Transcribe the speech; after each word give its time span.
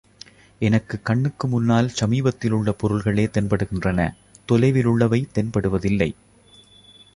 எனக்குக் 0.59 1.05
கண்ணுக்கு 1.05 1.47
முன்னால் 1.47 1.91
சமீபத்திலுள்ள 1.99 2.71
பொருள்களே 2.71 3.25
தென்படுகின்றன 3.25 4.09
தொலைவிலுள்ளவை 4.51 5.21
தென்படுவதில்லை. 5.35 6.11